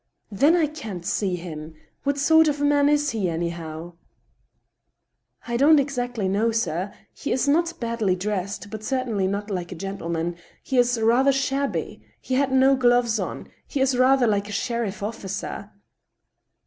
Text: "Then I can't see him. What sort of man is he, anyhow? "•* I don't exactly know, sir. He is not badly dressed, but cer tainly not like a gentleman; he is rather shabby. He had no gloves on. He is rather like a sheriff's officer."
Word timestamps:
"Then 0.31 0.55
I 0.55 0.65
can't 0.65 1.05
see 1.05 1.35
him. 1.35 1.75
What 2.05 2.17
sort 2.17 2.47
of 2.47 2.59
man 2.59 2.89
is 2.89 3.11
he, 3.11 3.29
anyhow? 3.29 3.89
"•* 3.91 3.93
I 5.47 5.57
don't 5.57 5.79
exactly 5.79 6.27
know, 6.27 6.51
sir. 6.51 6.91
He 7.13 7.31
is 7.31 7.47
not 7.47 7.79
badly 7.79 8.15
dressed, 8.15 8.71
but 8.71 8.83
cer 8.83 9.03
tainly 9.03 9.29
not 9.29 9.51
like 9.51 9.71
a 9.71 9.75
gentleman; 9.75 10.37
he 10.63 10.79
is 10.79 10.99
rather 10.99 11.31
shabby. 11.31 12.01
He 12.19 12.33
had 12.33 12.51
no 12.51 12.75
gloves 12.75 13.19
on. 13.19 13.49
He 13.67 13.79
is 13.79 13.95
rather 13.95 14.25
like 14.25 14.49
a 14.49 14.51
sheriff's 14.51 15.03
officer." 15.03 15.69